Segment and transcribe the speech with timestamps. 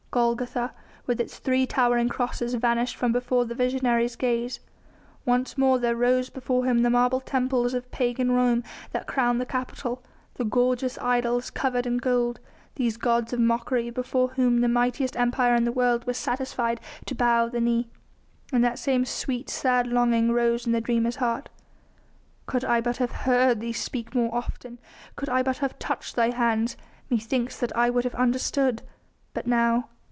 [0.13, 0.73] Golgotha,
[1.05, 4.59] with its three towering crosses vanished from before the visionary's gaze.
[5.23, 8.61] Once more there rose before him the marble temples of pagan Rome
[8.91, 10.03] that crowned the Capitol
[10.33, 12.41] the gorgeous idols covered in gold,
[12.75, 17.15] these gods of mockery before whom the mightiest Empire in the world was satisfied to
[17.15, 17.89] bow the knee.
[18.51, 21.47] And that same sweet, sad longing rose in the dreamer's heart.
[22.47, 24.77] "Could I but have heard Thee speak more often!...
[25.15, 26.75] Could I but have touched Thy hands,
[27.09, 28.81] methinks that I would have understood....
[29.33, 29.87] But now